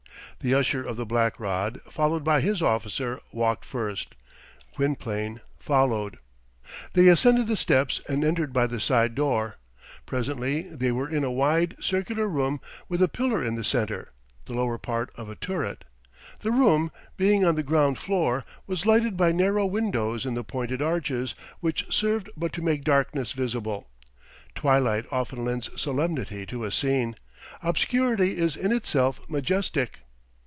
[0.39, 4.15] The Usher of the Black Rod, followed by his officer, walked first;
[4.75, 6.17] Gwynplaine followed.
[6.93, 9.57] They ascended the steps, and entered by the side door.
[10.07, 12.59] Presently they were in a wide, circular room,
[12.89, 14.13] with a pillar in the centre,
[14.45, 15.83] the lower part of a turret.
[16.39, 20.81] The room, being on the ground floor, was lighted by narrow windows in the pointed
[20.81, 23.85] arches, which served but to make darkness visible.
[24.55, 27.15] Twilight often lends solemnity to a scene.
[27.61, 29.99] Obscurity is in itself majestic.